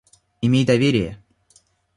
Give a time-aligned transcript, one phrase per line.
[0.41, 1.23] Имей доверие.